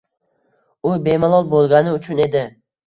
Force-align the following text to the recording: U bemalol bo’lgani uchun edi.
U 0.93 0.95
bemalol 1.09 1.49
bo’lgani 1.55 1.97
uchun 2.01 2.29
edi. 2.29 2.49